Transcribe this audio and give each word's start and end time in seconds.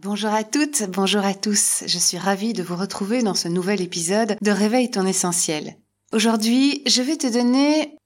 Bonjour 0.00 0.30
à 0.30 0.44
toutes, 0.44 0.84
bonjour 0.88 1.24
à 1.24 1.34
tous. 1.34 1.82
Je 1.84 1.98
suis 1.98 2.18
ravie 2.18 2.52
de 2.52 2.62
vous 2.62 2.76
retrouver 2.76 3.20
dans 3.24 3.34
ce 3.34 3.48
nouvel 3.48 3.80
épisode 3.80 4.36
de 4.40 4.50
Réveille 4.52 4.92
ton 4.92 5.04
essentiel. 5.04 5.76
Aujourd'hui, 6.12 6.84
je 6.86 7.02
vais 7.02 7.16
te 7.16 7.26
donner 7.26 7.96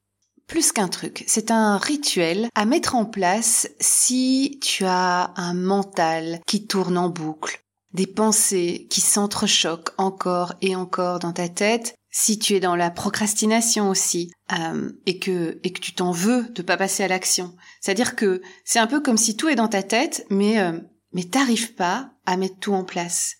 plus 0.47 0.71
qu'un 0.71 0.87
truc. 0.87 1.23
C'est 1.27 1.51
un 1.51 1.77
rituel 1.77 2.49
à 2.55 2.65
mettre 2.65 2.95
en 2.95 3.05
place 3.05 3.69
si 3.79 4.59
tu 4.59 4.85
as 4.85 5.33
un 5.35 5.53
mental 5.53 6.39
qui 6.47 6.65
tourne 6.65 6.97
en 6.97 7.09
boucle, 7.09 7.61
des 7.93 8.07
pensées 8.07 8.87
qui 8.89 8.99
s'entrechoquent 8.99 9.93
encore 9.99 10.53
et 10.63 10.75
encore 10.75 11.19
dans 11.19 11.33
ta 11.33 11.47
tête, 11.47 11.93
si 12.09 12.39
tu 12.39 12.55
es 12.55 12.59
dans 12.59 12.75
la 12.75 12.89
procrastination 12.89 13.87
aussi 13.91 14.31
euh, 14.51 14.89
et 15.05 15.19
que 15.19 15.59
tu 15.61 15.93
t'en 15.93 16.11
veux 16.11 16.47
de 16.55 16.63
pas 16.63 16.77
passer 16.77 17.03
à 17.03 17.07
l'action. 17.07 17.53
C'est-à-dire 17.81 18.15
que 18.15 18.41
c'est 18.65 18.79
un 18.79 18.87
peu 18.87 18.99
comme 18.99 19.17
si 19.17 19.37
tout 19.37 19.47
est 19.47 19.55
dans 19.55 19.67
ta 19.67 19.83
tête, 19.83 20.25
mais 20.31 20.59
euh, 20.59 20.79
mais 21.13 21.23
t'arrives 21.23 21.73
pas 21.73 22.09
à 22.25 22.37
mettre 22.37 22.59
tout 22.59 22.73
en 22.73 22.83
place. 22.83 23.37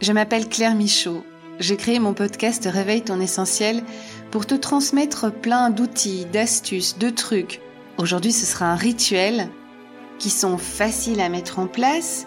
Je 0.00 0.12
m'appelle 0.12 0.48
Claire 0.48 0.74
Michaud. 0.74 1.24
J'ai 1.60 1.76
créé 1.76 1.98
mon 1.98 2.14
podcast 2.14 2.68
Réveille 2.70 3.02
ton 3.02 3.20
essentiel 3.20 3.82
pour 4.30 4.44
te 4.46 4.54
transmettre 4.54 5.32
plein 5.32 5.70
d'outils, 5.70 6.26
d'astuces, 6.26 6.98
de 6.98 7.10
trucs. 7.10 7.60
Aujourd'hui, 7.96 8.32
ce 8.32 8.44
sera 8.44 8.66
un 8.66 8.74
rituel 8.74 9.48
qui 10.18 10.30
sont 10.30 10.58
faciles 10.58 11.20
à 11.20 11.28
mettre 11.28 11.58
en 11.58 11.66
place 11.66 12.26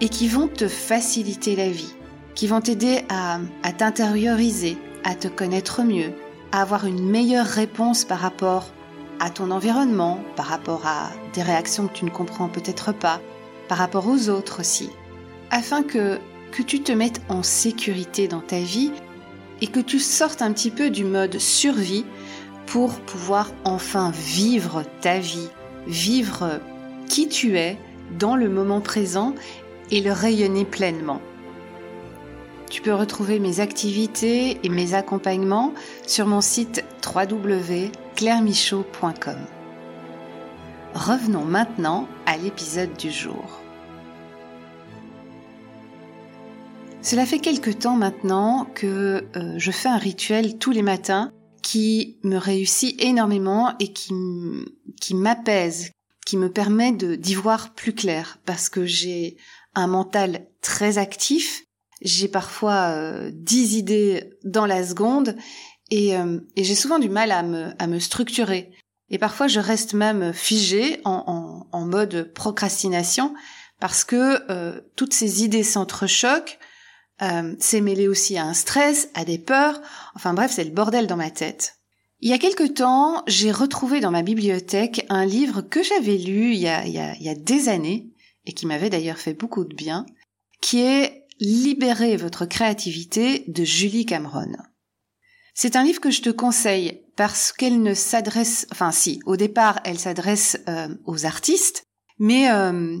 et 0.00 0.08
qui 0.08 0.28
vont 0.28 0.48
te 0.48 0.66
faciliter 0.66 1.54
la 1.54 1.70
vie, 1.70 1.94
qui 2.34 2.48
vont 2.48 2.60
t'aider 2.60 3.04
à, 3.08 3.38
à 3.62 3.72
t'intérioriser, 3.72 4.76
à 5.04 5.14
te 5.14 5.28
connaître 5.28 5.82
mieux, 5.82 6.12
à 6.50 6.62
avoir 6.62 6.84
une 6.84 7.08
meilleure 7.08 7.46
réponse 7.46 8.04
par 8.04 8.18
rapport 8.18 8.73
à 9.20 9.30
ton 9.30 9.50
environnement, 9.50 10.18
par 10.36 10.46
rapport 10.46 10.86
à 10.86 11.10
des 11.32 11.42
réactions 11.42 11.88
que 11.88 11.94
tu 11.94 12.04
ne 12.04 12.10
comprends 12.10 12.48
peut-être 12.48 12.92
pas, 12.92 13.20
par 13.68 13.78
rapport 13.78 14.06
aux 14.06 14.28
autres 14.28 14.60
aussi, 14.60 14.90
afin 15.50 15.82
que, 15.82 16.18
que 16.52 16.62
tu 16.62 16.82
te 16.82 16.92
mettes 16.92 17.20
en 17.28 17.42
sécurité 17.42 18.28
dans 18.28 18.40
ta 18.40 18.58
vie 18.58 18.92
et 19.60 19.66
que 19.66 19.80
tu 19.80 19.98
sortes 19.98 20.42
un 20.42 20.52
petit 20.52 20.70
peu 20.70 20.90
du 20.90 21.04
mode 21.04 21.38
survie 21.38 22.04
pour 22.66 23.00
pouvoir 23.00 23.50
enfin 23.64 24.10
vivre 24.14 24.84
ta 25.00 25.18
vie, 25.18 25.48
vivre 25.86 26.60
qui 27.08 27.28
tu 27.28 27.56
es 27.58 27.78
dans 28.18 28.36
le 28.36 28.48
moment 28.48 28.80
présent 28.80 29.34
et 29.90 30.00
le 30.00 30.12
rayonner 30.12 30.64
pleinement. 30.64 31.20
Tu 32.70 32.82
peux 32.82 32.94
retrouver 32.94 33.38
mes 33.38 33.60
activités 33.60 34.58
et 34.62 34.68
mes 34.68 34.94
accompagnements 34.94 35.72
sur 36.06 36.26
mon 36.26 36.40
site 36.40 36.84
www.clairemichaud.com. 38.20 39.46
Revenons 40.94 41.44
maintenant 41.44 42.08
à 42.26 42.36
l'épisode 42.36 42.96
du 42.96 43.10
jour. 43.10 43.60
Cela 47.02 47.26
fait 47.26 47.38
quelque 47.38 47.70
temps 47.70 47.96
maintenant 47.96 48.66
que 48.74 49.26
euh, 49.36 49.54
je 49.58 49.70
fais 49.70 49.88
un 49.88 49.98
rituel 49.98 50.58
tous 50.58 50.70
les 50.70 50.82
matins 50.82 51.32
qui 51.62 52.18
me 52.22 52.36
réussit 52.36 53.00
énormément 53.02 53.74
et 53.78 53.92
qui, 53.92 54.14
qui 55.00 55.14
m'apaise, 55.14 55.90
qui 56.24 56.36
me 56.36 56.50
permet 56.50 56.92
d'y 56.92 57.34
voir 57.34 57.74
plus 57.74 57.94
clair 57.94 58.38
parce 58.46 58.68
que 58.68 58.86
j'ai 58.86 59.36
un 59.74 59.86
mental 59.86 60.46
très 60.62 60.98
actif 60.98 61.64
j'ai 62.04 62.28
parfois 62.28 62.90
euh, 62.90 63.30
dix 63.32 63.76
idées 63.76 64.30
dans 64.44 64.66
la 64.66 64.86
seconde 64.86 65.36
et, 65.90 66.16
euh, 66.16 66.40
et 66.56 66.64
j'ai 66.64 66.74
souvent 66.74 66.98
du 66.98 67.08
mal 67.08 67.32
à 67.32 67.42
me, 67.42 67.72
à 67.78 67.86
me 67.86 67.98
structurer. 67.98 68.72
Et 69.10 69.18
parfois, 69.18 69.48
je 69.48 69.60
reste 69.60 69.94
même 69.94 70.32
figée 70.32 71.00
en, 71.04 71.24
en, 71.26 71.66
en 71.70 71.84
mode 71.84 72.32
procrastination 72.34 73.34
parce 73.80 74.04
que 74.04 74.50
euh, 74.50 74.80
toutes 74.96 75.12
ces 75.12 75.44
idées 75.44 75.62
s'entrechoquent. 75.62 76.58
Euh, 77.22 77.54
c'est 77.60 77.80
mêlé 77.80 78.08
aussi 78.08 78.36
à 78.38 78.44
un 78.44 78.54
stress, 78.54 79.08
à 79.14 79.24
des 79.24 79.38
peurs. 79.38 79.80
Enfin 80.16 80.34
bref, 80.34 80.52
c'est 80.54 80.64
le 80.64 80.70
bordel 80.70 81.06
dans 81.06 81.16
ma 81.16 81.30
tête. 81.30 81.76
Il 82.20 82.30
y 82.30 82.32
a 82.32 82.38
quelque 82.38 82.66
temps, 82.66 83.22
j'ai 83.26 83.52
retrouvé 83.52 84.00
dans 84.00 84.10
ma 84.10 84.22
bibliothèque 84.22 85.04
un 85.10 85.26
livre 85.26 85.60
que 85.60 85.82
j'avais 85.82 86.16
lu 86.16 86.54
il 86.54 86.60
y, 86.60 86.68
a, 86.68 86.86
il, 86.86 86.92
y 86.92 86.98
a, 86.98 87.14
il 87.16 87.22
y 87.22 87.28
a 87.28 87.34
des 87.34 87.68
années 87.68 88.08
et 88.46 88.52
qui 88.52 88.66
m'avait 88.66 88.90
d'ailleurs 88.90 89.18
fait 89.18 89.34
beaucoup 89.34 89.64
de 89.64 89.74
bien, 89.74 90.06
qui 90.60 90.80
est 90.80 91.24
Libérez 91.40 92.16
votre 92.16 92.46
créativité 92.46 93.44
de 93.48 93.64
Julie 93.64 94.06
Cameron. 94.06 94.52
C'est 95.54 95.76
un 95.76 95.84
livre 95.84 96.00
que 96.00 96.10
je 96.10 96.20
te 96.20 96.30
conseille 96.30 97.02
parce 97.16 97.52
qu'elle 97.52 97.80
ne 97.80 97.94
s'adresse, 97.94 98.66
enfin 98.72 98.90
si, 98.90 99.20
au 99.24 99.36
départ 99.36 99.80
elle 99.84 100.00
s'adresse 100.00 100.58
euh, 100.68 100.88
aux 101.04 101.26
artistes, 101.26 101.84
mais 102.18 102.50
euh, 102.50 102.98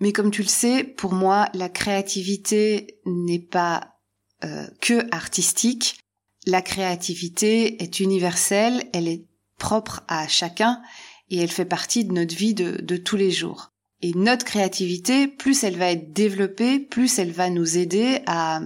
mais 0.00 0.12
comme 0.12 0.30
tu 0.30 0.42
le 0.42 0.48
sais, 0.48 0.82
pour 0.82 1.12
moi 1.12 1.48
la 1.52 1.68
créativité 1.68 3.00
n'est 3.04 3.38
pas 3.38 3.98
euh, 4.44 4.66
que 4.80 5.06
artistique. 5.14 6.00
La 6.46 6.62
créativité 6.62 7.82
est 7.82 8.00
universelle, 8.00 8.84
elle 8.94 9.08
est 9.08 9.26
propre 9.58 10.02
à 10.08 10.26
chacun 10.26 10.80
et 11.28 11.38
elle 11.38 11.50
fait 11.50 11.64
partie 11.66 12.04
de 12.04 12.12
notre 12.12 12.34
vie 12.34 12.54
de, 12.54 12.80
de 12.82 12.96
tous 12.96 13.16
les 13.16 13.30
jours. 13.30 13.72
Et 14.00 14.12
notre 14.14 14.44
créativité, 14.44 15.28
plus 15.28 15.64
elle 15.64 15.78
va 15.78 15.90
être 15.90 16.12
développée, 16.12 16.78
plus 16.78 17.18
elle 17.18 17.32
va 17.32 17.48
nous 17.48 17.78
aider 17.78 18.20
à, 18.26 18.60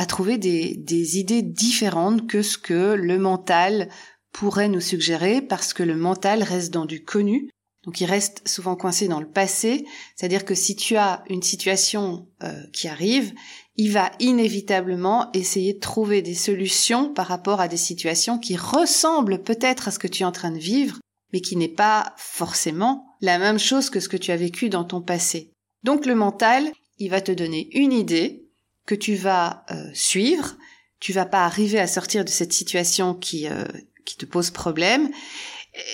à 0.00 0.06
trouver 0.06 0.38
des, 0.38 0.76
des 0.78 1.18
idées 1.18 1.42
différentes 1.42 2.26
que 2.26 2.40
ce 2.40 2.56
que 2.56 2.94
le 2.94 3.18
mental 3.18 3.90
pourrait 4.32 4.70
nous 4.70 4.80
suggérer, 4.80 5.42
parce 5.42 5.74
que 5.74 5.82
le 5.82 5.94
mental 5.94 6.42
reste 6.42 6.72
dans 6.72 6.86
du 6.86 7.04
connu, 7.04 7.50
donc 7.84 8.00
il 8.00 8.06
reste 8.06 8.40
souvent 8.48 8.76
coincé 8.76 9.08
dans 9.08 9.20
le 9.20 9.28
passé, 9.28 9.84
c'est-à-dire 10.16 10.46
que 10.46 10.54
si 10.54 10.74
tu 10.74 10.96
as 10.96 11.22
une 11.28 11.42
situation 11.42 12.30
euh, 12.42 12.62
qui 12.72 12.88
arrive, 12.88 13.34
il 13.76 13.92
va 13.92 14.10
inévitablement 14.20 15.30
essayer 15.34 15.74
de 15.74 15.80
trouver 15.80 16.22
des 16.22 16.32
solutions 16.32 17.12
par 17.12 17.26
rapport 17.26 17.60
à 17.60 17.68
des 17.68 17.76
situations 17.76 18.38
qui 18.38 18.56
ressemblent 18.56 19.42
peut-être 19.42 19.88
à 19.88 19.90
ce 19.90 19.98
que 19.98 20.08
tu 20.08 20.22
es 20.22 20.26
en 20.26 20.32
train 20.32 20.50
de 20.50 20.58
vivre, 20.58 20.98
mais 21.34 21.42
qui 21.42 21.56
n'est 21.56 21.68
pas 21.68 22.14
forcément 22.16 23.04
la 23.20 23.38
même 23.38 23.58
chose 23.58 23.90
que 23.90 24.00
ce 24.00 24.08
que 24.08 24.16
tu 24.16 24.30
as 24.30 24.36
vécu 24.38 24.70
dans 24.70 24.84
ton 24.84 25.02
passé. 25.02 25.52
Donc 25.84 26.06
le 26.06 26.14
mental, 26.14 26.72
il 26.96 27.10
va 27.10 27.20
te 27.20 27.32
donner 27.32 27.68
une 27.74 27.92
idée 27.92 28.46
que 28.86 28.94
tu 28.94 29.14
vas 29.14 29.64
euh, 29.70 29.90
suivre, 29.94 30.56
tu 30.98 31.12
vas 31.12 31.26
pas 31.26 31.44
arriver 31.44 31.78
à 31.78 31.86
sortir 31.86 32.24
de 32.24 32.30
cette 32.30 32.52
situation 32.52 33.14
qui, 33.14 33.48
euh, 33.48 33.64
qui 34.04 34.16
te 34.16 34.26
pose 34.26 34.50
problème, 34.50 35.10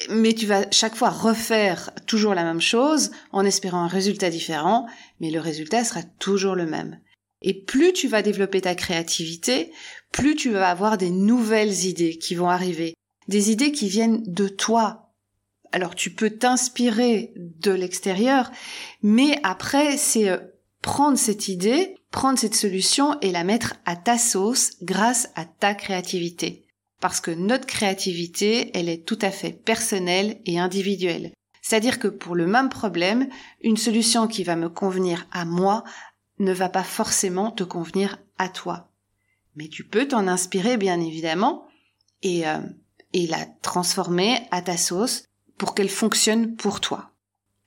mais 0.08 0.32
tu 0.32 0.46
vas 0.46 0.64
chaque 0.70 0.96
fois 0.96 1.10
refaire 1.10 1.90
toujours 2.06 2.34
la 2.34 2.44
même 2.44 2.60
chose 2.60 3.10
en 3.32 3.44
espérant 3.44 3.82
un 3.82 3.88
résultat 3.88 4.30
différent, 4.30 4.86
mais 5.20 5.30
le 5.30 5.40
résultat 5.40 5.84
sera 5.84 6.02
toujours 6.02 6.54
le 6.54 6.66
même. 6.66 7.00
Et 7.42 7.54
plus 7.54 7.92
tu 7.92 8.08
vas 8.08 8.22
développer 8.22 8.62
ta 8.62 8.74
créativité, 8.74 9.72
plus 10.12 10.34
tu 10.34 10.50
vas 10.50 10.70
avoir 10.70 10.96
des 10.96 11.10
nouvelles 11.10 11.84
idées 11.84 12.16
qui 12.16 12.34
vont 12.34 12.48
arriver, 12.48 12.94
des 13.28 13.50
idées 13.50 13.72
qui 13.72 13.88
viennent 13.88 14.22
de 14.26 14.48
toi, 14.48 15.12
alors 15.72 15.94
tu 15.94 16.10
peux 16.10 16.30
t'inspirer 16.30 17.32
de 17.36 17.72
l'extérieur, 17.72 18.50
mais 19.02 19.38
après 19.42 19.96
c'est 19.98 20.30
euh, 20.30 20.38
prendre 20.80 21.18
cette 21.18 21.48
idée, 21.48 21.95
prendre 22.16 22.38
cette 22.38 22.54
solution 22.54 23.20
et 23.20 23.30
la 23.30 23.44
mettre 23.44 23.74
à 23.84 23.94
ta 23.94 24.16
sauce 24.16 24.70
grâce 24.80 25.28
à 25.34 25.44
ta 25.44 25.74
créativité. 25.74 26.66
Parce 26.98 27.20
que 27.20 27.30
notre 27.30 27.66
créativité, 27.66 28.70
elle 28.72 28.88
est 28.88 29.04
tout 29.04 29.18
à 29.20 29.30
fait 29.30 29.52
personnelle 29.52 30.40
et 30.46 30.58
individuelle. 30.58 31.34
C'est-à-dire 31.60 31.98
que 31.98 32.08
pour 32.08 32.34
le 32.34 32.46
même 32.46 32.70
problème, 32.70 33.28
une 33.60 33.76
solution 33.76 34.28
qui 34.28 34.44
va 34.44 34.56
me 34.56 34.70
convenir 34.70 35.26
à 35.30 35.44
moi 35.44 35.84
ne 36.38 36.54
va 36.54 36.70
pas 36.70 36.84
forcément 36.84 37.50
te 37.50 37.64
convenir 37.64 38.18
à 38.38 38.48
toi. 38.48 38.90
Mais 39.54 39.68
tu 39.68 39.86
peux 39.86 40.08
t'en 40.08 40.26
inspirer 40.26 40.78
bien 40.78 40.98
évidemment 41.02 41.66
et, 42.22 42.48
euh, 42.48 42.60
et 43.12 43.26
la 43.26 43.44
transformer 43.60 44.38
à 44.50 44.62
ta 44.62 44.78
sauce 44.78 45.24
pour 45.58 45.74
qu'elle 45.74 45.90
fonctionne 45.90 46.56
pour 46.56 46.80
toi. 46.80 47.10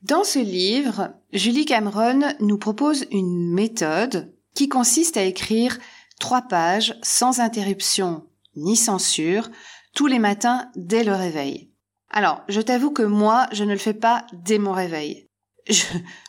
Dans 0.01 0.23
ce 0.23 0.39
livre, 0.39 1.13
Julie 1.33 1.65
Cameron 1.65 2.33
nous 2.39 2.57
propose 2.57 3.05
une 3.11 3.53
méthode 3.53 4.33
qui 4.55 4.69
consiste 4.69 5.17
à 5.17 5.23
écrire 5.23 5.77
trois 6.19 6.41
pages 6.41 6.97
sans 7.01 7.39
interruption 7.39 8.25
ni 8.55 8.75
censure 8.75 9.49
tous 9.95 10.07
les 10.07 10.19
matins 10.19 10.69
dès 10.75 11.03
le 11.03 11.13
réveil. 11.13 11.71
Alors, 12.11 12.41
je 12.49 12.61
t'avoue 12.61 12.91
que 12.91 13.03
moi, 13.03 13.47
je 13.51 13.63
ne 13.63 13.71
le 13.71 13.77
fais 13.77 13.93
pas 13.93 14.25
dès 14.33 14.57
mon 14.57 14.71
réveil. 14.71 15.27
Je, 15.69 15.83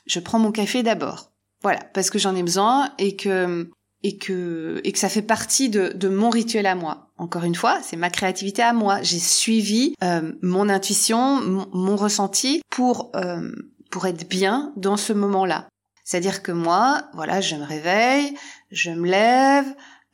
je 0.06 0.20
prends 0.20 0.38
mon 0.38 0.52
café 0.52 0.82
d'abord. 0.82 1.32
Voilà, 1.62 1.80
parce 1.94 2.10
que 2.10 2.18
j'en 2.18 2.36
ai 2.36 2.42
besoin 2.42 2.92
et 2.98 3.16
que 3.16 3.70
et 4.02 4.16
que 4.16 4.80
et 4.84 4.92
que 4.92 4.98
ça 4.98 5.08
fait 5.08 5.22
partie 5.22 5.68
de, 5.68 5.92
de 5.94 6.08
mon 6.08 6.30
rituel 6.30 6.66
à 6.66 6.74
moi. 6.74 7.10
Encore 7.18 7.44
une 7.44 7.54
fois, 7.54 7.80
c'est 7.82 7.96
ma 7.96 8.10
créativité 8.10 8.62
à 8.62 8.72
moi. 8.72 9.02
J'ai 9.02 9.18
suivi 9.18 9.94
euh, 10.02 10.32
mon 10.42 10.68
intuition, 10.68 11.40
mon, 11.40 11.96
ressenti 11.96 12.62
pour 12.70 13.10
euh, 13.14 13.50
pour 13.90 14.06
être 14.06 14.28
bien 14.28 14.72
dans 14.76 14.96
ce 14.96 15.12
moment-là. 15.12 15.68
C'est-à-dire 16.10 16.42
que 16.42 16.50
moi, 16.50 17.08
voilà, 17.14 17.40
je 17.40 17.54
me 17.54 17.62
réveille, 17.62 18.34
je 18.72 18.90
me 18.90 19.08
lève, 19.08 19.66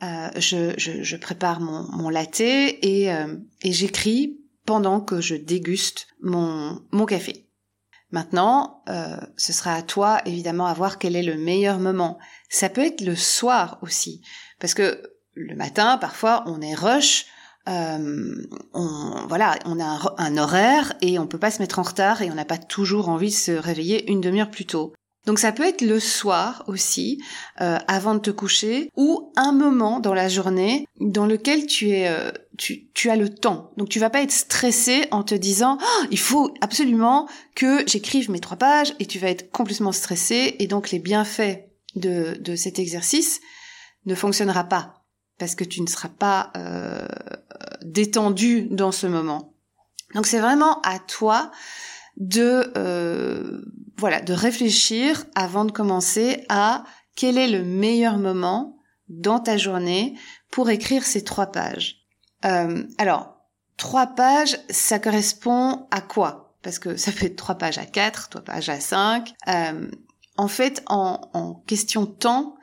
euh, 0.02 0.28
je, 0.37 1.16
prépare 1.16 1.60
mon, 1.60 1.84
mon 1.90 2.10
latte 2.10 2.40
et, 2.40 3.04
et 3.62 3.72
j'écris 3.72 4.38
pendant 4.66 5.00
que 5.00 5.22
je 5.22 5.37
déguste 5.37 6.08
mon, 6.20 6.82
mon 6.90 7.06
café. 7.06 7.46
Maintenant, 8.10 8.82
euh, 8.88 9.16
ce 9.38 9.54
sera 9.54 9.75
à 9.75 9.82
toi 9.82 10.20
évidemment 10.26 10.66
à 10.66 10.75
voir 10.75 10.98
quel 10.98 11.16
est 11.16 11.22
le 11.22 11.37
meilleur 11.37 11.78
moment. 11.78 12.19
Ça 12.50 12.69
peut 12.69 12.84
être 12.84 13.00
le 13.00 13.16
soir 13.16 13.78
aussi, 13.81 14.20
parce 14.60 14.75
que 14.75 15.02
le 15.32 15.56
matin, 15.56 15.96
parfois, 15.98 16.44
on 16.46 16.60
est 16.60 16.75
rush, 16.75 17.26
euh, 17.69 18.46
on, 18.75 19.26
voilà, 19.28 19.58
on 19.64 19.81
a 19.81 19.84
un, 19.84 20.00
un, 20.19 20.37
horaire 20.37 20.93
et 21.00 21.19
on 21.19 21.26
peut 21.26 21.38
pas 21.38 21.50
se 21.50 21.60
mettre 21.60 21.78
en 21.78 21.82
retard 21.82 22.22
et 22.22 22.31
on 22.31 22.34
n'a 22.34 22.44
pas 22.44 22.58
toujours 22.58 23.08
envie 23.08 23.31
de 23.31 23.34
se 23.34 23.52
réveiller 23.52 24.10
une 24.10 24.20
demi-heure 24.20 24.50
plus 24.50 24.66
tôt. 24.66 24.93
Donc 25.26 25.40
ça 25.40 25.50
peut 25.50 25.64
être 25.64 25.82
le 25.82 25.99
soir 25.99 26.64
aussi, 26.69 27.20
euh, 27.61 27.78
avant 27.88 28.14
de 28.14 28.20
te 28.20 28.31
coucher, 28.31 28.90
ou 28.96 29.32
un 29.37 29.52
moment 29.52 29.99
dans 29.99 30.14
la 30.14 30.28
journée 30.28 30.87
dans 31.00 31.26
lequel 31.26 31.67
tu 31.67 31.90
es, 31.90 32.08
euh, 32.08 32.31
tu, 32.56 33.11
as 33.11 33.17
le 33.17 33.28
temps. 33.28 33.73
Donc 33.76 33.88
tu 33.88 33.99
vas 33.99 34.08
pas 34.08 34.23
être 34.23 34.32
stressé 34.32 35.06
en 35.11 35.25
te 35.25 35.34
disant 35.34 35.78
oh, 35.81 36.06
il 36.12 36.19
faut 36.19 36.55
absolument 36.61 37.28
que 37.56 37.82
j'écrive 37.88 38.31
mes 38.31 38.40
trois 38.40 38.56
pages 38.56 38.94
et 39.00 39.06
tu 39.06 39.19
vas 39.19 39.28
être 39.28 39.50
complètement 39.50 39.93
stressé 39.93 40.55
et 40.61 40.69
donc 40.69 40.90
les 40.93 41.00
bienfaits 41.00 41.58
de, 41.96 42.37
de 42.40 42.55
cet 42.55 42.79
exercice 42.79 43.40
ne 44.06 44.14
fonctionnera 44.14 44.64
pas 44.64 45.02
parce 45.38 45.55
que 45.55 45.64
tu 45.64 45.82
ne 45.82 45.87
seras 45.87 46.08
pas 46.08 46.50
euh, 46.56 47.06
détendu 47.82 48.69
dans 48.70 48.93
ce 48.93 49.06
moment. 49.06 49.55
Donc 50.14 50.26
c'est 50.26 50.38
vraiment 50.38 50.81
à 50.82 50.99
toi 50.99 51.50
de 52.16 52.72
euh, 52.76 53.62
voilà 53.96 54.20
de 54.20 54.32
réfléchir 54.32 55.24
avant 55.34 55.64
de 55.64 55.72
commencer 55.72 56.44
à 56.48 56.84
quel 57.14 57.38
est 57.38 57.48
le 57.48 57.64
meilleur 57.64 58.18
moment 58.18 58.78
dans 59.08 59.38
ta 59.38 59.56
journée 59.56 60.18
pour 60.50 60.70
écrire 60.70 61.04
ces 61.04 61.24
trois 61.24 61.46
pages. 61.46 62.06
Euh, 62.44 62.84
alors 62.98 63.36
trois 63.76 64.06
pages, 64.06 64.58
ça 64.70 64.98
correspond 64.98 65.86
à 65.90 66.00
quoi? 66.00 66.56
Parce 66.62 66.78
que 66.78 66.96
ça 66.96 67.12
peut 67.12 67.26
être 67.26 67.36
trois 67.36 67.56
pages 67.56 67.78
à 67.78 67.86
quatre, 67.86 68.28
trois 68.28 68.42
pages 68.42 68.69
à 68.69 68.80
cinq. 68.80 69.34
Euh, 69.48 69.88
en 70.36 70.48
fait, 70.48 70.82
en, 70.86 71.30
en 71.32 71.54
question 71.66 72.06
temps, 72.06 72.56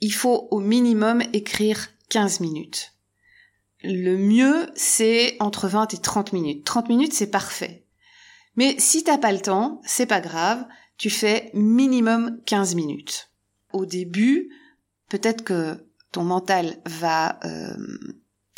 il 0.00 0.12
faut 0.12 0.48
au 0.50 0.58
minimum 0.58 1.22
écrire 1.32 1.88
15 2.08 2.40
minutes. 2.40 2.92
Le 3.84 4.16
mieux, 4.16 4.70
c'est 4.74 5.36
entre 5.40 5.68
20 5.68 5.94
et 5.94 5.98
30 5.98 6.32
minutes. 6.32 6.64
30 6.64 6.88
minutes, 6.88 7.12
c'est 7.12 7.30
parfait. 7.30 7.81
Mais 8.56 8.76
si 8.78 9.02
t'as 9.04 9.18
pas 9.18 9.32
le 9.32 9.40
temps, 9.40 9.80
c'est 9.84 10.06
pas 10.06 10.20
grave, 10.20 10.64
tu 10.98 11.10
fais 11.10 11.50
minimum 11.54 12.38
15 12.46 12.74
minutes. 12.74 13.30
Au 13.72 13.86
début, 13.86 14.50
peut-être 15.08 15.42
que 15.42 15.86
ton 16.12 16.24
mental 16.24 16.76
va 16.86 17.40
euh, 17.44 17.74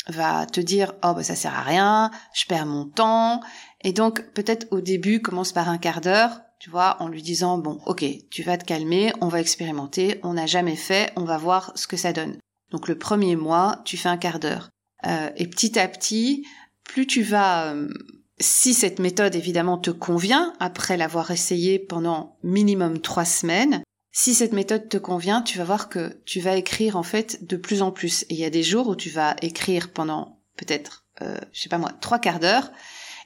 va 0.07 0.45
te 0.45 0.61
dire 0.61 0.93
oh 1.03 1.13
bah 1.15 1.23
ça 1.23 1.35
sert 1.35 1.53
à 1.53 1.63
rien, 1.63 2.11
je 2.33 2.45
perds 2.45 2.65
mon 2.65 2.85
temps 2.85 3.41
et 3.81 3.93
donc 3.93 4.21
peut-être 4.33 4.67
au 4.71 4.81
début 4.81 5.21
commence 5.21 5.51
par 5.51 5.69
un 5.69 5.77
quart 5.77 6.01
d'heure, 6.01 6.41
tu 6.59 6.69
vois, 6.69 6.97
en 7.01 7.07
lui 7.07 7.21
disant 7.21 7.57
bon 7.57 7.79
ok 7.85 8.05
tu 8.29 8.43
vas 8.43 8.57
te 8.57 8.65
calmer, 8.65 9.13
on 9.21 9.29
va 9.29 9.41
expérimenter, 9.41 10.19
on 10.23 10.33
n'a 10.33 10.45
jamais 10.45 10.75
fait, 10.75 11.11
on 11.15 11.23
va 11.23 11.37
voir 11.37 11.71
ce 11.75 11.87
que 11.87 11.97
ça 11.97 12.13
donne. 12.13 12.37
Donc 12.71 12.87
le 12.87 12.97
premier 12.97 13.35
mois 13.35 13.81
tu 13.85 13.97
fais 13.97 14.09
un 14.09 14.17
quart 14.17 14.39
d'heure 14.39 14.69
euh, 15.07 15.29
et 15.37 15.47
petit 15.47 15.79
à 15.79 15.87
petit 15.87 16.45
plus 16.83 17.07
tu 17.07 17.23
vas 17.23 17.73
euh, 17.73 17.89
si 18.39 18.73
cette 18.73 18.99
méthode 18.99 19.35
évidemment 19.35 19.77
te 19.77 19.91
convient, 19.91 20.53
après 20.59 20.97
l'avoir 20.97 21.31
essayé 21.31 21.79
pendant 21.79 22.37
minimum 22.43 22.99
trois 22.99 23.25
semaines, 23.25 23.81
si 24.11 24.33
cette 24.33 24.53
méthode 24.53 24.89
te 24.89 24.97
convient, 24.97 25.41
tu 25.41 25.57
vas 25.57 25.63
voir 25.63 25.89
que 25.89 26.21
tu 26.25 26.39
vas 26.39 26.55
écrire 26.55 26.95
en 26.95 27.03
fait 27.03 27.45
de 27.45 27.57
plus 27.57 27.81
en 27.81 27.91
plus. 27.91 28.23
Et 28.23 28.35
il 28.35 28.39
y 28.39 28.45
a 28.45 28.49
des 28.49 28.63
jours 28.63 28.87
où 28.87 28.95
tu 28.95 29.09
vas 29.09 29.35
écrire 29.41 29.91
pendant 29.91 30.39
peut-être, 30.57 31.05
euh, 31.21 31.37
je 31.51 31.61
sais 31.61 31.69
pas 31.69 31.77
moi, 31.77 31.91
trois 32.01 32.19
quarts 32.19 32.39
d'heure, 32.39 32.71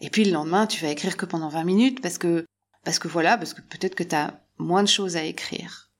et 0.01 0.09
puis 0.09 0.25
le 0.25 0.31
lendemain 0.31 0.67
tu 0.67 0.81
vas 0.81 0.89
écrire 0.89 1.17
que 1.17 1.25
pendant 1.25 1.49
20 1.49 1.63
minutes 1.63 2.01
parce 2.01 2.17
que 2.17 2.45
parce 2.85 2.99
que 2.99 3.07
voilà, 3.07 3.37
parce 3.37 3.53
que 3.53 3.61
peut-être 3.61 3.95
que 3.95 4.03
tu 4.03 4.15
as 4.15 4.41
moins 4.57 4.83
de 4.83 4.87
choses 4.87 5.15
à 5.15 5.23
écrire. 5.23 5.91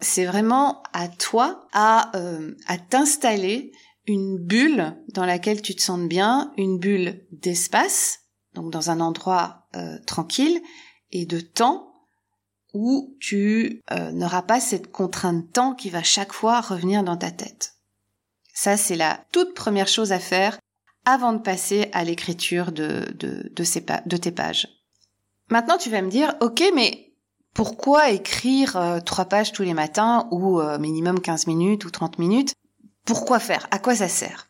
C'est 0.00 0.24
vraiment 0.24 0.82
à 0.92 1.08
toi 1.08 1.66
à 1.72 2.14
euh, 2.16 2.54
à 2.66 2.78
t'installer 2.78 3.72
une 4.06 4.38
bulle 4.38 4.96
dans 5.14 5.24
laquelle 5.26 5.62
tu 5.62 5.74
te 5.74 5.82
sens 5.82 6.00
bien, 6.00 6.52
une 6.56 6.78
bulle 6.78 7.26
d'espace 7.32 8.19
donc 8.54 8.70
dans 8.70 8.90
un 8.90 9.00
endroit 9.00 9.66
euh, 9.76 9.98
tranquille 10.06 10.60
et 11.12 11.26
de 11.26 11.40
temps 11.40 11.92
où 12.72 13.16
tu 13.20 13.82
euh, 13.90 14.12
n'auras 14.12 14.42
pas 14.42 14.60
cette 14.60 14.90
contrainte 14.90 15.46
de 15.46 15.50
temps 15.50 15.74
qui 15.74 15.90
va 15.90 16.02
chaque 16.02 16.32
fois 16.32 16.60
revenir 16.60 17.02
dans 17.02 17.16
ta 17.16 17.30
tête. 17.30 17.74
Ça, 18.54 18.76
c'est 18.76 18.96
la 18.96 19.24
toute 19.32 19.54
première 19.54 19.88
chose 19.88 20.12
à 20.12 20.18
faire 20.18 20.58
avant 21.04 21.32
de 21.32 21.38
passer 21.38 21.88
à 21.92 22.04
l'écriture 22.04 22.72
de, 22.72 23.06
de, 23.14 24.16
tes 24.16 24.30
pages. 24.30 24.68
Maintenant, 25.48 25.78
tu 25.78 25.90
vas 25.90 26.02
me 26.02 26.10
dire, 26.10 26.34
ok, 26.40 26.62
mais 26.74 27.12
pourquoi 27.54 28.10
écrire 28.10 28.76
euh, 28.76 29.00
trois 29.00 29.24
pages 29.24 29.52
tous 29.52 29.62
les 29.62 29.74
matins 29.74 30.28
ou 30.30 30.60
minimum 30.78 31.20
15 31.20 31.46
minutes 31.46 31.84
ou 31.84 31.90
30 31.90 32.18
minutes? 32.18 32.54
Pourquoi 33.04 33.38
faire? 33.38 33.66
À 33.70 33.78
quoi 33.78 33.96
ça 33.96 34.08
sert? 34.08 34.48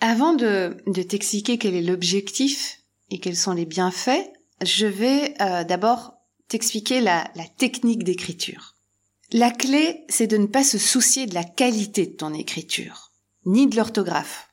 Avant 0.00 0.34
de, 0.34 0.76
de 0.86 1.02
t'expliquer 1.02 1.58
quel 1.58 1.74
est 1.74 1.82
l'objectif 1.82 2.79
et 3.10 3.18
quels 3.18 3.36
sont 3.36 3.52
les 3.52 3.66
bienfaits, 3.66 4.30
je 4.62 4.86
vais 4.86 5.34
euh, 5.40 5.64
d'abord 5.64 6.14
t'expliquer 6.48 7.00
la, 7.00 7.30
la 7.34 7.44
technique 7.44 8.04
d'écriture. 8.04 8.76
La 9.32 9.50
clé, 9.50 10.04
c'est 10.08 10.26
de 10.26 10.36
ne 10.36 10.46
pas 10.46 10.64
se 10.64 10.78
soucier 10.78 11.26
de 11.26 11.34
la 11.34 11.44
qualité 11.44 12.06
de 12.06 12.16
ton 12.16 12.34
écriture, 12.34 13.12
ni 13.46 13.66
de 13.68 13.76
l'orthographe. 13.76 14.48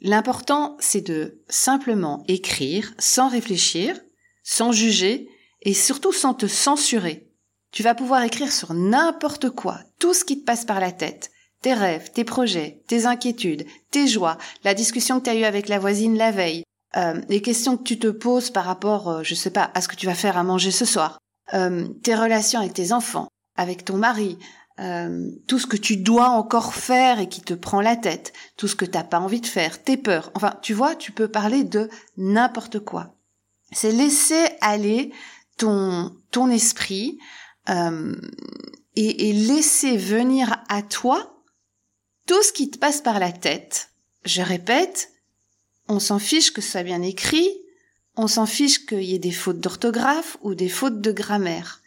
L'important, 0.00 0.76
c'est 0.80 1.00
de 1.00 1.42
simplement 1.48 2.24
écrire 2.28 2.94
sans 2.98 3.28
réfléchir, 3.28 3.98
sans 4.44 4.70
juger 4.70 5.28
et 5.62 5.74
surtout 5.74 6.12
sans 6.12 6.34
te 6.34 6.46
censurer. 6.46 7.28
Tu 7.72 7.82
vas 7.82 7.94
pouvoir 7.94 8.22
écrire 8.22 8.52
sur 8.52 8.74
n'importe 8.74 9.50
quoi, 9.50 9.80
tout 9.98 10.14
ce 10.14 10.24
qui 10.24 10.40
te 10.40 10.44
passe 10.44 10.64
par 10.64 10.80
la 10.80 10.92
tête, 10.92 11.30
tes 11.62 11.74
rêves, 11.74 12.12
tes 12.12 12.24
projets, 12.24 12.82
tes 12.86 13.06
inquiétudes, 13.06 13.66
tes 13.90 14.06
joies, 14.06 14.38
la 14.62 14.74
discussion 14.74 15.18
que 15.18 15.24
tu 15.24 15.30
as 15.30 15.34
eue 15.34 15.44
avec 15.44 15.68
la 15.68 15.78
voisine 15.78 16.16
la 16.16 16.30
veille, 16.30 16.64
euh, 16.96 17.20
les 17.28 17.42
questions 17.42 17.76
que 17.76 17.82
tu 17.82 17.98
te 17.98 18.08
poses 18.08 18.50
par 18.50 18.64
rapport, 18.64 19.08
euh, 19.08 19.22
je 19.22 19.34
sais 19.34 19.50
pas, 19.50 19.70
à 19.74 19.80
ce 19.80 19.88
que 19.88 19.96
tu 19.96 20.06
vas 20.06 20.14
faire 20.14 20.38
à 20.38 20.44
manger 20.44 20.70
ce 20.70 20.84
soir, 20.84 21.18
euh, 21.54 21.86
tes 22.02 22.14
relations 22.14 22.60
avec 22.60 22.74
tes 22.74 22.92
enfants, 22.92 23.28
avec 23.56 23.84
ton 23.84 23.96
mari, 23.96 24.38
euh, 24.80 25.30
tout 25.46 25.58
ce 25.58 25.66
que 25.66 25.76
tu 25.76 25.96
dois 25.96 26.28
encore 26.30 26.74
faire 26.74 27.20
et 27.20 27.28
qui 27.28 27.42
te 27.42 27.54
prend 27.54 27.80
la 27.80 27.96
tête, 27.96 28.32
tout 28.56 28.68
ce 28.68 28.76
que 28.76 28.84
t'as 28.84 29.04
pas 29.04 29.20
envie 29.20 29.40
de 29.40 29.46
faire, 29.46 29.82
tes 29.82 29.96
peurs. 29.96 30.30
Enfin, 30.34 30.54
tu 30.62 30.72
vois, 30.72 30.94
tu 30.94 31.12
peux 31.12 31.28
parler 31.28 31.64
de 31.64 31.90
n'importe 32.16 32.78
quoi. 32.78 33.14
C'est 33.72 33.92
laisser 33.92 34.48
aller 34.60 35.12
ton 35.58 36.14
ton 36.30 36.48
esprit 36.48 37.18
et, 37.66 39.28
et 39.28 39.32
laisser 39.34 39.98
venir 39.98 40.64
à 40.68 40.80
toi 40.80 41.42
tout 42.26 42.42
ce 42.42 42.52
qui 42.52 42.70
te 42.70 42.78
passe 42.78 43.02
par 43.02 43.18
la 43.18 43.32
tête. 43.32 43.90
Je 44.24 44.42
répète, 44.42 45.10
on 45.88 45.98
s'en 45.98 46.18
fiche 46.18 46.52
que 46.52 46.60
ce 46.60 46.70
soit 46.70 46.82
bien 46.82 47.02
écrit, 47.02 47.48
on 48.16 48.26
s'en 48.26 48.46
fiche 48.46 48.86
qu'il 48.86 49.04
y 49.04 49.14
ait 49.14 49.20
des 49.20 49.32
fautes 49.32 49.60
d'orthographe 49.60 50.36
ou 50.42 50.54
des 50.54 50.68
fautes 50.68 51.00
de 51.00 51.12
grammaire. 51.12 51.80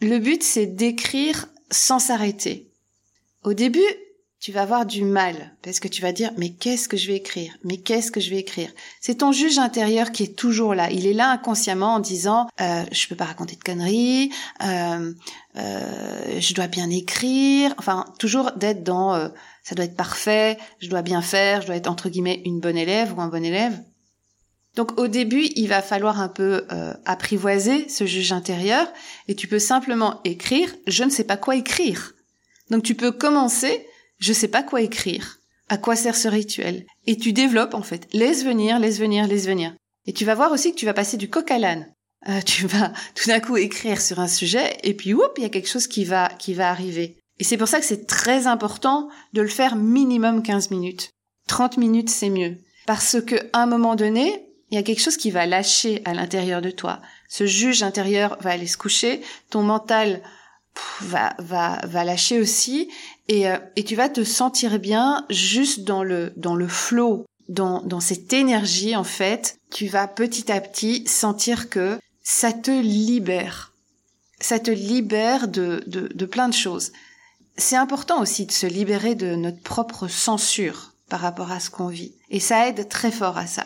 Le 0.00 0.18
but, 0.18 0.42
c'est 0.42 0.66
d'écrire 0.66 1.46
sans 1.70 1.98
s'arrêter. 1.98 2.68
Au 3.44 3.54
début, 3.54 3.80
tu 4.40 4.52
vas 4.52 4.62
avoir 4.62 4.86
du 4.86 5.04
mal 5.04 5.52
parce 5.62 5.80
que 5.80 5.88
tu 5.88 6.00
vas 6.00 6.12
dire 6.12 6.30
mais 6.36 6.50
qu'est-ce 6.50 6.88
que 6.88 6.96
je 6.96 7.08
vais 7.08 7.16
écrire? 7.16 7.52
Mais 7.64 7.78
qu'est-ce 7.78 8.12
que 8.12 8.20
je 8.20 8.30
vais 8.30 8.38
écrire? 8.38 8.70
C'est 9.00 9.16
ton 9.16 9.32
juge 9.32 9.58
intérieur 9.58 10.12
qui 10.12 10.22
est 10.22 10.36
toujours 10.36 10.74
là. 10.74 10.90
Il 10.90 11.06
est 11.06 11.12
là 11.12 11.30
inconsciemment 11.32 11.94
en 11.94 11.98
disant 11.98 12.48
euh, 12.60 12.84
je 12.92 13.08
peux 13.08 13.16
pas 13.16 13.24
raconter 13.24 13.56
de 13.56 13.64
conneries, 13.64 14.30
euh, 14.62 15.12
euh, 15.56 16.40
je 16.40 16.54
dois 16.54 16.68
bien 16.68 16.88
écrire. 16.88 17.74
Enfin 17.78 18.04
toujours 18.20 18.52
d'être 18.52 18.84
dans 18.84 19.14
euh, 19.14 19.28
ça 19.68 19.74
doit 19.74 19.84
être 19.84 19.96
parfait, 19.96 20.56
je 20.80 20.88
dois 20.88 21.02
bien 21.02 21.20
faire, 21.20 21.60
je 21.60 21.66
dois 21.66 21.76
être 21.76 21.90
entre 21.90 22.08
guillemets 22.08 22.40
une 22.46 22.58
bonne 22.58 22.78
élève 22.78 23.12
ou 23.14 23.20
un 23.20 23.28
bon 23.28 23.44
élève. 23.44 23.78
Donc 24.76 24.98
au 24.98 25.08
début, 25.08 25.44
il 25.56 25.68
va 25.68 25.82
falloir 25.82 26.22
un 26.22 26.30
peu 26.30 26.64
euh, 26.72 26.94
apprivoiser 27.04 27.86
ce 27.86 28.06
juge 28.06 28.32
intérieur 28.32 28.90
et 29.26 29.34
tu 29.34 29.46
peux 29.46 29.58
simplement 29.58 30.22
écrire 30.24 30.74
je 30.86 31.04
ne 31.04 31.10
sais 31.10 31.24
pas 31.24 31.36
quoi 31.36 31.54
écrire. 31.54 32.14
Donc 32.70 32.82
tu 32.82 32.94
peux 32.94 33.12
commencer 33.12 33.86
je 34.18 34.32
sais 34.32 34.48
pas 34.48 34.62
quoi 34.62 34.80
écrire. 34.80 35.38
À 35.68 35.76
quoi 35.76 35.96
sert 35.96 36.16
ce 36.16 36.28
rituel? 36.28 36.86
Et 37.06 37.18
tu 37.18 37.34
développes 37.34 37.74
en 37.74 37.82
fait. 37.82 38.08
Laisse 38.14 38.46
venir, 38.46 38.78
laisse 38.78 38.98
venir, 38.98 39.26
laisse 39.26 39.46
venir. 39.46 39.74
Et 40.06 40.14
tu 40.14 40.24
vas 40.24 40.34
voir 40.34 40.50
aussi 40.50 40.72
que 40.72 40.78
tu 40.78 40.86
vas 40.86 40.94
passer 40.94 41.18
du 41.18 41.28
coq 41.28 41.50
à 41.50 41.58
l'âne. 41.58 41.92
Euh, 42.26 42.40
tu 42.40 42.66
vas 42.66 42.94
tout 43.14 43.28
d'un 43.28 43.40
coup 43.40 43.58
écrire 43.58 44.00
sur 44.00 44.18
un 44.18 44.28
sujet 44.28 44.78
et 44.82 44.94
puis 44.94 45.12
oups, 45.12 45.28
il 45.36 45.42
y 45.42 45.46
a 45.46 45.50
quelque 45.50 45.68
chose 45.68 45.88
qui 45.88 46.06
va 46.06 46.30
qui 46.38 46.54
va 46.54 46.70
arriver. 46.70 47.18
Et 47.38 47.44
c'est 47.44 47.56
pour 47.56 47.68
ça 47.68 47.80
que 47.80 47.86
c'est 47.86 48.06
très 48.06 48.46
important 48.46 49.08
de 49.32 49.42
le 49.42 49.48
faire 49.48 49.76
minimum 49.76 50.42
15 50.42 50.70
minutes. 50.70 51.10
30 51.46 51.76
minutes, 51.76 52.10
c'est 52.10 52.30
mieux. 52.30 52.58
Parce 52.86 53.20
que, 53.20 53.36
à 53.52 53.62
un 53.62 53.66
moment 53.66 53.96
donné, 53.96 54.48
il 54.70 54.74
y 54.74 54.78
a 54.78 54.82
quelque 54.82 55.00
chose 55.00 55.16
qui 55.16 55.30
va 55.30 55.46
lâcher 55.46 56.02
à 56.04 56.14
l'intérieur 56.14 56.60
de 56.60 56.70
toi. 56.70 57.00
Ce 57.28 57.46
juge 57.46 57.82
intérieur 57.82 58.36
va 58.40 58.50
aller 58.50 58.66
se 58.66 58.76
coucher, 58.76 59.20
ton 59.50 59.62
mental 59.62 60.22
va, 61.00 61.34
va, 61.38 61.80
va 61.84 62.04
lâcher 62.04 62.40
aussi, 62.40 62.90
et, 63.28 63.48
euh, 63.48 63.58
et 63.76 63.84
tu 63.84 63.94
vas 63.94 64.08
te 64.08 64.24
sentir 64.24 64.78
bien 64.78 65.26
juste 65.30 65.84
dans 65.84 66.02
le, 66.02 66.32
dans 66.36 66.56
le 66.56 66.68
flow, 66.68 67.24
dans, 67.48 67.82
dans 67.82 68.00
cette 68.00 68.32
énergie, 68.32 68.96
en 68.96 69.04
fait. 69.04 69.56
Tu 69.70 69.86
vas 69.86 70.06
petit 70.08 70.50
à 70.50 70.60
petit 70.60 71.06
sentir 71.06 71.68
que 71.70 71.98
ça 72.22 72.52
te 72.52 72.70
libère. 72.70 73.72
Ça 74.40 74.58
te 74.58 74.70
libère 74.70 75.48
de, 75.48 75.82
de, 75.86 76.08
de 76.14 76.26
plein 76.26 76.48
de 76.48 76.54
choses. 76.54 76.92
C'est 77.58 77.76
important 77.76 78.22
aussi 78.22 78.46
de 78.46 78.52
se 78.52 78.66
libérer 78.66 79.14
de 79.16 79.34
notre 79.34 79.60
propre 79.60 80.06
censure 80.08 80.94
par 81.08 81.20
rapport 81.20 81.50
à 81.50 81.60
ce 81.60 81.70
qu'on 81.70 81.88
vit. 81.88 82.12
Et 82.30 82.40
ça 82.40 82.68
aide 82.68 82.88
très 82.88 83.10
fort 83.10 83.36
à 83.36 83.46
ça. 83.46 83.64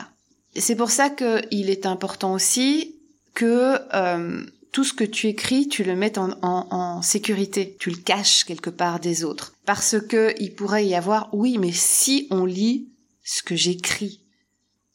C'est 0.56 0.76
pour 0.76 0.90
ça 0.90 1.10
qu'il 1.10 1.70
est 1.70 1.86
important 1.86 2.32
aussi 2.32 2.96
que 3.34 3.78
euh, 3.94 4.44
tout 4.72 4.84
ce 4.84 4.94
que 4.94 5.04
tu 5.04 5.28
écris, 5.28 5.68
tu 5.68 5.84
le 5.84 5.94
mettes 5.94 6.18
en, 6.18 6.38
en, 6.42 7.02
sécurité, 7.02 7.76
tu 7.78 7.90
le 7.90 7.96
caches 7.96 8.44
quelque 8.44 8.70
part 8.70 8.98
des 8.98 9.24
autres. 9.24 9.54
Parce 9.66 10.00
que 10.00 10.34
il 10.38 10.54
pourrait 10.54 10.86
y 10.86 10.94
avoir, 10.94 11.28
oui, 11.32 11.58
mais 11.58 11.72
si 11.72 12.26
on 12.30 12.44
lit 12.44 12.88
ce 13.24 13.42
que 13.42 13.56
j'écris, 13.56 14.20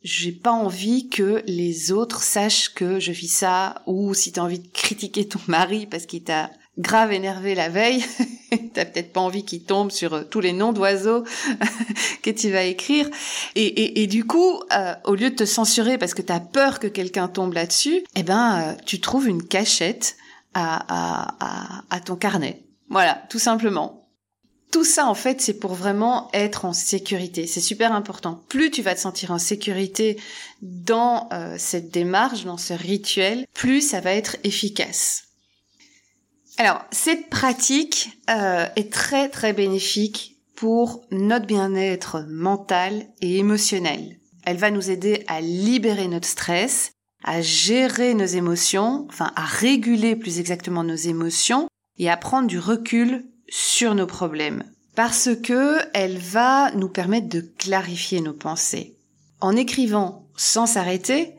j'ai 0.03 0.31
pas 0.31 0.51
envie 0.51 1.09
que 1.09 1.43
les 1.47 1.91
autres 1.91 2.23
sachent 2.23 2.73
que 2.73 2.99
je 2.99 3.11
vis 3.11 3.27
ça, 3.27 3.81
ou 3.85 4.13
si 4.13 4.31
tu 4.31 4.39
as 4.39 4.43
envie 4.43 4.59
de 4.59 4.67
critiquer 4.67 5.27
ton 5.27 5.39
mari 5.47 5.85
parce 5.85 6.05
qu'il 6.05 6.23
t'a 6.23 6.49
grave 6.77 7.11
énervé 7.11 7.55
la 7.55 7.69
veille, 7.69 8.05
t'as 8.73 8.85
peut-être 8.85 9.11
pas 9.11 9.21
envie 9.21 9.43
qu'il 9.43 9.63
tombe 9.63 9.91
sur 9.91 10.13
euh, 10.13 10.23
tous 10.23 10.39
les 10.39 10.53
noms 10.53 10.73
d'oiseaux 10.73 11.23
que 12.21 12.29
tu 12.29 12.49
vas 12.51 12.63
écrire. 12.63 13.09
Et, 13.55 14.01
et, 14.01 14.07
du 14.07 14.25
coup, 14.25 14.61
euh, 14.73 14.93
au 15.05 15.15
lieu 15.15 15.29
de 15.29 15.35
te 15.35 15.45
censurer 15.45 15.97
parce 15.97 16.13
que 16.13 16.21
t'as 16.21 16.39
peur 16.39 16.79
que 16.79 16.87
quelqu'un 16.87 17.27
tombe 17.27 17.53
là-dessus, 17.53 18.03
eh 18.15 18.23
ben, 18.23 18.61
euh, 18.61 18.73
tu 18.85 19.01
trouves 19.01 19.27
une 19.27 19.43
cachette 19.43 20.17
à, 20.53 21.83
à, 21.91 21.99
ton 21.99 22.15
carnet. 22.15 22.63
Voilà, 22.89 23.21
tout 23.29 23.37
simplement. 23.37 24.09
Tout 24.71 24.83
ça, 24.83 25.05
en 25.05 25.13
fait, 25.13 25.39
c'est 25.39 25.59
pour 25.59 25.75
vraiment 25.75 26.29
être 26.33 26.65
en 26.65 26.73
sécurité. 26.73 27.45
C'est 27.45 27.61
super 27.61 27.91
important. 27.93 28.43
Plus 28.49 28.71
tu 28.71 28.81
vas 28.81 28.95
te 28.95 28.99
sentir 28.99 29.29
en 29.29 29.37
sécurité 29.37 30.19
dans 30.63 31.29
cette 31.59 31.91
démarche, 31.91 32.45
dans 32.45 32.57
ce 32.57 32.73
rituel, 32.73 33.45
plus 33.53 33.81
ça 33.81 34.01
va 34.01 34.13
être 34.13 34.37
efficace. 34.43 35.26
Alors, 36.57 36.83
cette 36.91 37.29
pratique 37.29 38.19
euh, 38.31 38.65
est 38.75 38.91
très 38.91 39.29
très 39.29 39.53
bénéfique 39.53 40.37
pour 40.55 41.05
notre 41.11 41.45
bien-être 41.45 42.25
mental 42.27 43.05
et 43.21 43.37
émotionnel. 43.37 44.17
Elle 44.43 44.57
va 44.57 44.71
nous 44.71 44.89
aider 44.89 45.23
à 45.27 45.39
libérer 45.39 46.07
notre 46.07 46.27
stress, 46.27 46.93
à 47.23 47.41
gérer 47.41 48.15
nos 48.15 48.25
émotions, 48.25 49.05
enfin 49.07 49.31
à 49.35 49.45
réguler 49.45 50.15
plus 50.15 50.39
exactement 50.39 50.83
nos 50.83 50.95
émotions 50.95 51.67
et 51.99 52.09
à 52.09 52.17
prendre 52.17 52.47
du 52.47 52.57
recul 52.57 53.25
sur 53.49 53.93
nos 53.93 54.07
problèmes. 54.07 54.63
Parce 54.95 55.29
que 55.43 55.77
elle 55.93 56.17
va 56.17 56.71
nous 56.71 56.89
permettre 56.89 57.29
de 57.29 57.41
clarifier 57.41 58.19
nos 58.19 58.33
pensées. 58.33 58.95
En 59.41 59.55
écrivant 59.55 60.27
sans 60.35 60.65
s'arrêter, 60.65 61.35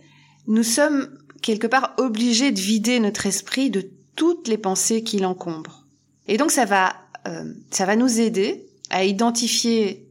nous 0.47 0.63
sommes 0.63 1.09
quelque 1.43 1.67
part 1.67 1.95
obligés 1.99 2.53
de 2.53 2.61
vider 2.61 3.01
notre 3.01 3.27
esprit 3.27 3.71
de 3.71 3.91
toutes 4.19 4.49
les 4.49 4.59
pensées 4.59 5.05
qui 5.05 5.19
l'encombrent. 5.19 5.85
Et 6.27 6.37
donc 6.37 6.51
ça 6.51 6.65
va, 6.65 6.97
euh, 7.29 7.45
ça 7.71 7.87
va 7.87 7.95
nous 7.95 8.21
aider 8.21 8.67
à 8.91 9.05
identifier 9.05 10.07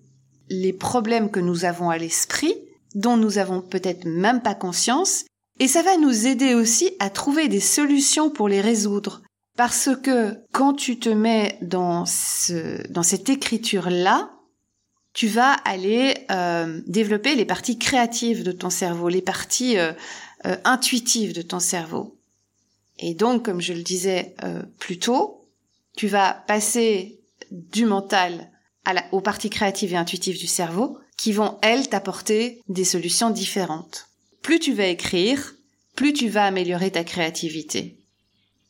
les 0.50 0.72
problèmes 0.72 1.30
que 1.30 1.42
nous 1.42 1.66
avons 1.66 1.90
à 1.90 1.98
l'esprit, 1.98 2.56
dont 2.96 3.18
nous 3.18 3.38
avons 3.38 3.62
peut-être 3.62 4.06
même 4.06 4.42
pas 4.42 4.56
conscience, 4.56 5.26
et 5.60 5.68
ça 5.68 5.82
va 5.82 5.98
nous 5.98 6.26
aider 6.26 6.54
aussi 6.54 6.92
à 7.00 7.10
trouver 7.10 7.50
des 7.50 7.60
solutions 7.60 8.30
pour 8.30 8.48
les 8.48 8.62
résoudre. 8.62 9.22
Parce 9.58 9.90
que 10.02 10.36
quand 10.54 10.74
tu 10.74 11.00
te 11.00 11.10
mets 11.10 11.58
dans 11.62 12.06
ce, 12.06 12.88
dans 12.92 13.04
cette 13.04 13.30
écriture-là, 13.30 14.32
tu 15.14 15.28
vas 15.28 15.54
aller 15.66 16.16
euh, 16.30 16.80
développer 16.86 17.36
les 17.36 17.46
parties 17.46 17.80
créatives 17.80 18.44
de 18.44 18.52
ton 18.52 18.70
cerveau, 18.70 19.10
les 19.10 19.24
parties 19.24 19.80
euh, 19.80 19.92
euh, 20.46 20.56
intuitives 20.64 21.34
de 21.34 21.42
ton 21.42 21.60
cerveau. 21.60 22.17
Et 23.00 23.14
donc, 23.14 23.46
comme 23.46 23.62
je 23.62 23.74
le 23.74 23.84
disais 23.84 24.36
euh, 24.44 24.62
plus 24.80 25.00
tôt, 25.00 25.48
tu 25.96 26.08
vas 26.08 26.34
passer 26.48 27.20
du 27.52 27.86
mental 27.86 28.50
à 28.86 28.94
la, 28.94 29.04
aux 29.12 29.22
parties 29.22 29.50
créatives 29.50 29.94
et 29.94 29.98
intuitives 29.98 30.40
du 30.40 30.48
cerveau 30.48 30.98
qui 31.18 31.32
vont, 31.32 31.58
elles, 31.62 31.90
t'apporter 31.90 32.62
des 32.68 32.86
solutions 32.86 33.32
différentes. 33.32 34.08
Plus 34.42 34.60
tu 34.60 34.74
vas 34.74 34.86
écrire, 34.86 35.56
plus 35.96 36.14
tu 36.14 36.30
vas 36.30 36.46
améliorer 36.46 36.92
ta 36.92 37.04
créativité. 37.04 37.98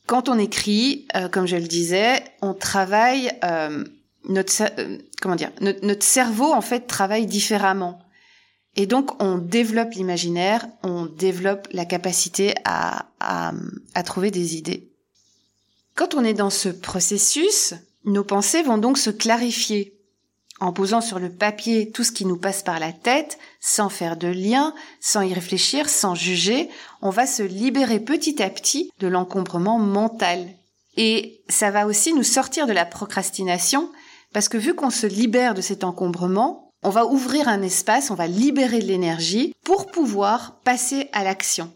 Quand 0.06 0.30
on 0.30 0.38
écrit, 0.38 1.06
euh, 1.14 1.28
comme 1.28 1.46
je 1.46 1.56
le 1.56 1.66
disais, 1.66 2.24
on 2.40 2.54
travaille 2.54 3.30
euh, 3.44 3.84
notre 4.24 4.62
euh, 4.78 4.98
comment 5.20 5.36
dire 5.36 5.52
notre, 5.60 5.84
notre 5.84 6.02
cerveau 6.02 6.50
en 6.52 6.62
fait 6.62 6.86
travaille 6.86 7.26
différemment. 7.26 7.98
Et 8.80 8.86
donc, 8.86 9.20
on 9.20 9.38
développe 9.38 9.94
l'imaginaire, 9.94 10.68
on 10.84 11.06
développe 11.06 11.66
la 11.72 11.84
capacité 11.84 12.54
à, 12.64 13.06
à, 13.18 13.50
à, 13.94 14.02
trouver 14.04 14.30
des 14.30 14.54
idées. 14.54 14.92
Quand 15.96 16.14
on 16.14 16.22
est 16.22 16.32
dans 16.32 16.48
ce 16.48 16.68
processus, 16.68 17.74
nos 18.04 18.22
pensées 18.22 18.62
vont 18.62 18.78
donc 18.78 18.96
se 18.96 19.10
clarifier 19.10 19.98
en 20.60 20.72
posant 20.72 21.00
sur 21.00 21.18
le 21.18 21.28
papier 21.28 21.90
tout 21.90 22.04
ce 22.04 22.12
qui 22.12 22.24
nous 22.24 22.36
passe 22.36 22.62
par 22.62 22.78
la 22.78 22.92
tête, 22.92 23.40
sans 23.60 23.88
faire 23.88 24.16
de 24.16 24.28
lien, 24.28 24.72
sans 25.00 25.22
y 25.22 25.34
réfléchir, 25.34 25.88
sans 25.88 26.14
juger, 26.14 26.68
on 27.02 27.10
va 27.10 27.26
se 27.26 27.42
libérer 27.42 27.98
petit 27.98 28.40
à 28.40 28.48
petit 28.48 28.92
de 29.00 29.08
l'encombrement 29.08 29.80
mental. 29.80 30.46
Et 30.96 31.42
ça 31.48 31.72
va 31.72 31.88
aussi 31.88 32.12
nous 32.12 32.22
sortir 32.22 32.68
de 32.68 32.72
la 32.72 32.86
procrastination, 32.86 33.90
parce 34.32 34.48
que 34.48 34.56
vu 34.56 34.74
qu'on 34.76 34.90
se 34.90 35.08
libère 35.08 35.54
de 35.54 35.62
cet 35.62 35.82
encombrement, 35.82 36.67
on 36.82 36.90
va 36.90 37.06
ouvrir 37.06 37.48
un 37.48 37.62
espace, 37.62 38.10
on 38.10 38.14
va 38.14 38.26
libérer 38.26 38.78
de 38.78 38.86
l'énergie 38.86 39.54
pour 39.64 39.86
pouvoir 39.86 40.60
passer 40.60 41.08
à 41.12 41.24
l'action. 41.24 41.72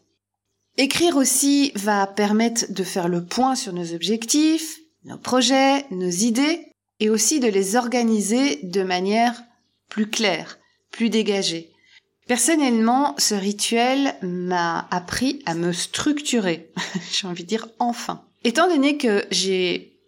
Écrire 0.79 1.17
aussi 1.17 1.73
va 1.75 2.07
permettre 2.07 2.73
de 2.73 2.85
faire 2.85 3.09
le 3.09 3.25
point 3.25 3.55
sur 3.55 3.73
nos 3.73 3.93
objectifs, 3.93 4.79
nos 5.05 5.19
projets, 5.19 5.85
nos 5.91 6.11
idées, 6.11 6.73
et 7.01 7.11
aussi 7.11 7.41
de 7.41 7.49
les 7.49 7.77
organiser 7.77 8.61
de 8.63 8.83
manière 8.83 9.43
plus 9.89 10.09
claire, 10.09 10.59
plus 10.91 11.11
dégagée. 11.11 11.73
Personnellement, 12.29 13.15
ce 13.19 13.35
rituel 13.35 14.15
m'a 14.23 14.87
appris 14.91 15.43
à 15.45 15.55
me 15.55 15.73
structurer. 15.73 16.71
j'ai 17.13 17.27
envie 17.27 17.43
de 17.43 17.49
dire 17.49 17.69
enfin. 17.79 18.23
Étant 18.45 18.69
donné 18.69 18.97
que 18.97 19.25
j'ai 19.31 19.99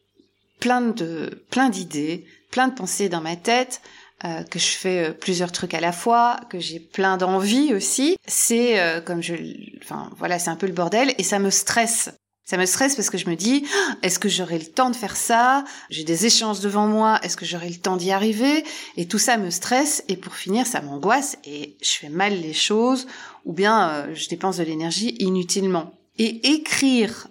plein 0.61 0.81
de, 0.81 1.45
plein 1.51 1.69
d'idées, 1.69 2.25
plein 2.51 2.69
de 2.69 2.75
pensées 2.75 3.09
dans 3.09 3.21
ma 3.21 3.37
tête, 3.37 3.83
euh, 4.25 4.43
que 4.43 4.59
je 4.59 4.69
fais 4.69 5.09
euh, 5.09 5.13
plusieurs 5.13 5.53
trucs 5.53 5.75
à 5.75 5.81
la 5.81 5.93
fois, 5.93 6.41
que 6.49 6.59
j'ai 6.59 6.81
plein 6.81 7.19
d'envie 7.19 7.75
aussi, 7.75 8.17
c'est 8.27 8.81
euh, 8.81 9.03
comme 9.03 9.23
je, 9.23 9.35
enfin 9.83 10.09
voilà, 10.17 10.39
c'est 10.39 10.49
un 10.49 10.57
peu 10.57 10.67
le 10.67 10.73
bordel 10.73 11.15
et 11.19 11.23
ça 11.23 11.39
me 11.39 11.51
stresse. 11.51 12.11
Ça 12.47 12.57
me 12.57 12.65
stresse 12.65 12.95
parce 12.95 13.11
que 13.11 13.19
je 13.19 13.29
me 13.29 13.37
dis, 13.37 13.67
ah, 13.75 13.97
est-ce 14.03 14.19
que 14.19 14.31
j'aurai 14.31 14.59
le 14.59 14.65
temps 14.65 14.89
de 14.89 14.97
faire 14.97 15.17
ça? 15.17 15.65
J'ai 15.91 16.05
des 16.05 16.25
échéances 16.25 16.61
devant 16.61 16.87
moi, 16.87 17.19
est-ce 17.23 17.37
que 17.37 17.45
j'aurai 17.45 17.69
le 17.69 17.77
temps 17.77 17.97
d'y 17.97 18.13
arriver? 18.13 18.65
Et 18.97 19.07
tout 19.07 19.19
ça 19.19 19.37
me 19.37 19.51
stresse 19.51 20.03
et 20.09 20.17
pour 20.17 20.37
finir, 20.37 20.67
ça 20.67 20.81
m'angoisse 20.81 21.37
et 21.45 21.77
je 21.83 21.91
fais 21.91 22.09
mal 22.09 22.41
les 22.41 22.55
choses 22.55 23.07
ou 23.45 23.53
bien 23.53 24.07
je 24.15 24.29
dépense 24.29 24.57
de 24.57 24.63
l'énergie 24.63 25.17
inutilement. 25.19 25.93
Et 26.19 26.53
écrire, 26.53 27.29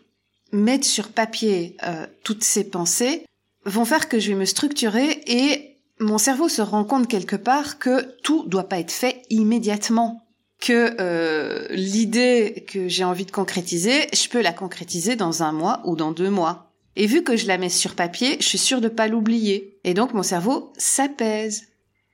mettre 0.52 0.86
sur 0.86 1.10
papier 1.10 1.78
toutes 2.24 2.44
ces 2.44 2.70
pensées 2.70 3.26
vont 3.66 3.86
faire 3.86 4.10
que 4.10 4.20
je 4.20 4.30
vais 4.30 4.38
me 4.38 4.46
structurer 4.46 5.24
et 5.28 5.73
mon 6.04 6.18
cerveau 6.18 6.50
se 6.50 6.62
rend 6.62 6.84
compte 6.84 7.08
quelque 7.08 7.36
part 7.36 7.80
que 7.80 8.16
tout 8.22 8.46
doit 8.48 8.70
pas 8.70 8.80
être 8.80 8.92
fait 8.92 9.24
immédiatement 9.30 10.24
que 10.60 10.96
euh, 11.00 11.68
l'idée 11.72 12.66
que 12.68 12.88
j'ai 12.88 13.04
envie 13.04 13.26
de 13.26 13.32
concrétiser, 13.32 14.08
je 14.14 14.30
peux 14.30 14.42
la 14.42 14.54
concrétiser 14.54 15.16
dans 15.16 15.44
un 15.44 15.52
mois 15.52 15.82
ou 15.84 15.96
dans 15.96 16.12
deux 16.12 16.30
mois. 16.30 16.72
Et 16.96 17.06
vu 17.06 17.24
que 17.24 17.36
je 17.36 17.48
la 17.48 17.58
mets 17.58 17.70
sur 17.70 17.96
papier, 17.96 18.38
je 18.40 18.46
suis 18.46 18.58
sûre 18.58 18.80
de 18.80 18.88
pas 18.88 19.08
l'oublier. 19.08 19.80
Et 19.84 19.94
donc 19.94 20.14
mon 20.14 20.24
cerveau 20.24 20.72
s'apaise. 20.78 21.64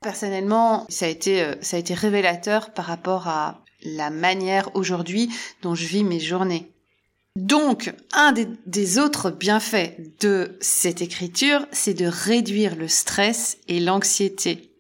Personnellement, 0.02 0.86
ça 0.90 1.06
a 1.06 1.10
été 1.10 1.44
euh, 1.44 1.56
ça 1.62 1.78
a 1.78 1.80
été 1.80 1.94
révélateur 1.94 2.72
par 2.72 2.86
rapport 2.86 3.28
à 3.28 3.64
la 3.84 4.10
manière 4.10 4.76
aujourd'hui 4.76 5.30
dont 5.62 5.76
je 5.76 5.86
vis 5.86 6.04
mes 6.04 6.20
journées. 6.20 6.72
Donc, 7.36 7.94
un 8.12 8.34
des, 8.66 9.00
autres 9.00 9.32
bienfaits 9.32 10.20
de 10.20 10.58
cette 10.60 11.02
écriture, 11.02 11.66
c'est 11.72 11.94
de 11.94 12.06
réduire 12.06 12.76
le 12.76 12.88
stress 12.88 13.58
et 13.68 13.80
l'anxiété. 13.80 14.72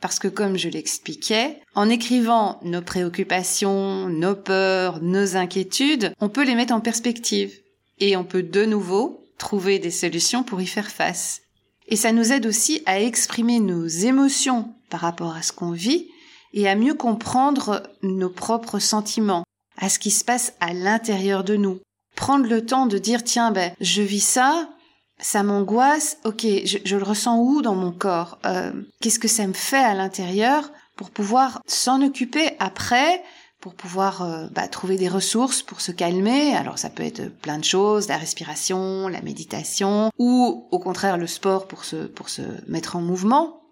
Parce 0.00 0.18
que 0.18 0.28
comme 0.28 0.58
je 0.58 0.68
l'expliquais, 0.68 1.60
en 1.74 1.88
écrivant 1.88 2.58
nos 2.64 2.82
préoccupations, 2.82 4.08
nos 4.08 4.34
peurs, 4.34 5.00
nos 5.00 5.36
inquiétudes, 5.36 6.12
on 6.20 6.28
peut 6.28 6.44
les 6.44 6.56
mettre 6.56 6.74
en 6.74 6.80
perspective. 6.80 7.52
Et 7.98 8.16
on 8.16 8.24
peut 8.24 8.42
de 8.42 8.64
nouveau 8.64 9.24
trouver 9.38 9.78
des 9.78 9.90
solutions 9.92 10.42
pour 10.42 10.60
y 10.60 10.66
faire 10.66 10.90
face. 10.90 11.42
Et 11.88 11.96
ça 11.96 12.12
nous 12.12 12.32
aide 12.32 12.46
aussi 12.46 12.82
à 12.84 13.00
exprimer 13.00 13.60
nos 13.60 13.86
émotions 13.86 14.74
par 14.90 15.00
rapport 15.00 15.34
à 15.34 15.42
ce 15.42 15.52
qu'on 15.52 15.72
vit 15.72 16.08
et 16.52 16.68
à 16.68 16.74
mieux 16.74 16.94
comprendre 16.94 17.82
nos 18.02 18.28
propres 18.28 18.78
sentiments, 18.80 19.44
à 19.76 19.88
ce 19.88 19.98
qui 19.98 20.10
se 20.10 20.24
passe 20.24 20.54
à 20.60 20.72
l'intérieur 20.72 21.44
de 21.44 21.56
nous, 21.56 21.80
prendre 22.22 22.46
le 22.46 22.64
temps 22.64 22.86
de 22.86 22.98
dire 22.98 23.24
tiens 23.24 23.50
ben 23.50 23.72
je 23.80 24.00
vis 24.00 24.24
ça 24.24 24.68
ça 25.18 25.42
m'angoisse 25.42 26.18
ok 26.22 26.46
je, 26.64 26.96
le 26.96 27.02
ressens 27.02 27.36
où 27.40 27.62
dans 27.62 27.74
mon 27.74 27.90
corps 27.90 28.38
euh, 28.46 28.70
qu'est-ce 29.00 29.18
que 29.18 29.26
ça 29.26 29.44
me 29.48 29.52
fait 29.52 29.82
à 29.82 29.94
l'intérieur 29.94 30.70
pour 30.94 31.10
pouvoir 31.10 31.60
s'en 31.66 32.00
occuper 32.00 32.52
après 32.60 33.24
pour 33.58 33.74
pouvoir 33.74 34.22
euh, 34.22 34.46
bah, 34.52 34.68
trouver 34.68 34.96
des 34.98 35.08
ressources 35.08 35.62
pour 35.62 35.80
se 35.80 35.92
calmer. 35.92 36.54
Alors 36.56 36.78
ça 36.78 36.90
peut 36.90 37.04
être 37.04 37.28
plein 37.28 37.58
de 37.58 37.64
choses, 37.64 38.08
la 38.08 38.16
respiration, 38.16 39.06
la 39.06 39.22
méditation, 39.22 40.10
ou 40.18 40.66
au 40.72 40.78
contraire 40.80 41.16
le 41.16 41.28
sport 41.28 41.68
pour 41.68 41.84
se, 41.84 42.06
pour 42.06 42.28
se 42.28 42.42
mettre 42.66 42.96
en 42.96 43.00
mouvement. 43.00 43.62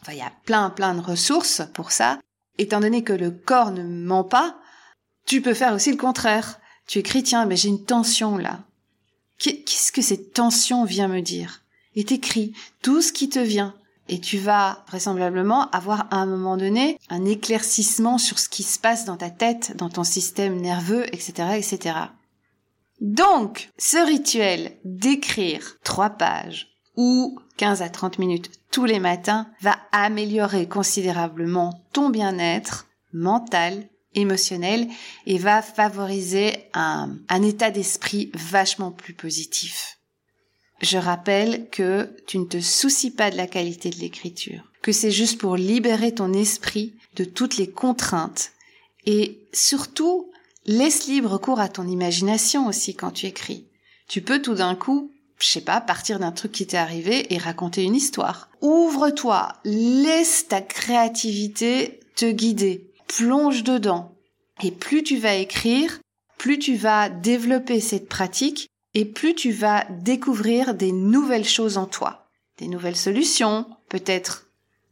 Enfin, 0.00 0.12
il 0.12 0.18
y 0.18 0.22
a 0.22 0.32
plein, 0.46 0.70
plein 0.70 0.94
de 0.94 1.02
ressources 1.02 1.60
pour 1.74 1.92
ça. 1.92 2.18
Étant 2.56 2.80
donné 2.80 3.04
que 3.04 3.12
le 3.12 3.30
corps 3.30 3.72
ne 3.72 3.82
ment 3.82 4.24
pas, 4.24 4.56
tu 5.26 5.42
peux 5.42 5.52
faire 5.52 5.74
aussi 5.74 5.90
le 5.90 5.98
contraire. 5.98 6.58
Tu 6.86 6.98
écris, 6.98 7.22
tiens, 7.22 7.46
mais 7.46 7.56
j'ai 7.56 7.68
une 7.68 7.84
tension 7.84 8.36
là. 8.36 8.60
Qu'est-ce 9.38 9.92
que 9.92 10.02
cette 10.02 10.32
tension 10.32 10.84
vient 10.84 11.08
me 11.08 11.20
dire? 11.20 11.62
Et 11.94 12.04
t'écris 12.04 12.52
tout 12.82 13.02
ce 13.02 13.12
qui 13.12 13.28
te 13.28 13.38
vient 13.38 13.74
et 14.08 14.20
tu 14.20 14.38
vas 14.38 14.84
vraisemblablement 14.88 15.68
avoir 15.70 16.06
à 16.10 16.16
un 16.16 16.26
moment 16.26 16.56
donné 16.56 16.98
un 17.08 17.24
éclaircissement 17.24 18.18
sur 18.18 18.38
ce 18.38 18.48
qui 18.48 18.62
se 18.62 18.78
passe 18.78 19.04
dans 19.04 19.16
ta 19.16 19.30
tête, 19.30 19.76
dans 19.76 19.90
ton 19.90 20.04
système 20.04 20.60
nerveux, 20.60 21.06
etc., 21.12 21.32
etc. 21.56 21.96
Donc, 23.00 23.70
ce 23.78 23.98
rituel 24.06 24.72
d'écrire 24.84 25.76
trois 25.82 26.10
pages 26.10 26.68
ou 26.96 27.38
15 27.56 27.82
à 27.82 27.88
30 27.88 28.18
minutes 28.18 28.50
tous 28.70 28.84
les 28.84 29.00
matins 29.00 29.48
va 29.60 29.76
améliorer 29.92 30.68
considérablement 30.68 31.82
ton 31.92 32.10
bien-être 32.10 32.86
mental, 33.12 33.88
émotionnel 34.16 34.88
et 35.26 35.38
va 35.38 35.62
favoriser 35.62 36.52
un, 36.74 37.16
état 37.42 37.70
d'esprit 37.70 38.30
vachement 38.34 38.90
plus 38.90 39.14
positif. 39.14 39.98
Je 40.82 40.98
rappelle 40.98 41.68
que 41.70 42.16
tu 42.26 42.38
ne 42.38 42.44
te 42.44 42.60
soucies 42.60 43.12
pas 43.12 43.30
de 43.30 43.36
la 43.36 43.46
qualité 43.46 43.90
de 43.90 43.96
l'écriture, 43.96 44.62
que 44.82 44.92
c'est 44.92 45.10
juste 45.10 45.38
pour 45.38 45.56
libérer 45.56 46.12
ton 46.12 46.32
esprit 46.32 46.94
de 47.14 47.24
toutes 47.24 47.56
les 47.56 47.70
contraintes 47.70 48.52
et 49.06 49.38
surtout 49.52 50.30
laisse 50.66 51.06
libre 51.06 51.38
cours 51.38 51.60
à 51.60 51.68
ton 51.68 51.86
imagination 51.86 52.66
aussi 52.66 52.94
quand 52.94 53.12
tu 53.12 53.26
écris. 53.26 53.66
Tu 54.08 54.20
peux 54.20 54.42
tout 54.42 54.54
d'un 54.54 54.74
coup, 54.74 55.10
je 55.38 55.46
sais 55.46 55.60
pas, 55.60 55.80
partir 55.80 56.18
d'un 56.18 56.32
truc 56.32 56.52
qui 56.52 56.66
t'est 56.66 56.76
arrivé 56.76 57.32
et 57.32 57.38
raconter 57.38 57.82
une 57.82 57.94
histoire. 57.94 58.50
Ouvre-toi, 58.60 59.54
laisse 59.64 60.48
ta 60.48 60.60
créativité 60.60 62.00
te 62.16 62.30
guider, 62.30 62.85
plonge 63.08 63.62
dedans. 63.62 64.14
Et 64.62 64.70
plus 64.70 65.02
tu 65.02 65.18
vas 65.18 65.34
écrire, 65.34 65.98
plus 66.38 66.58
tu 66.58 66.76
vas 66.76 67.08
développer 67.08 67.80
cette 67.80 68.08
pratique 68.08 68.68
et 68.94 69.04
plus 69.04 69.34
tu 69.34 69.52
vas 69.52 69.84
découvrir 69.90 70.74
des 70.74 70.92
nouvelles 70.92 71.48
choses 71.48 71.76
en 71.76 71.86
toi, 71.86 72.28
des 72.58 72.68
nouvelles 72.68 72.96
solutions, 72.96 73.66
peut-être 73.88 74.46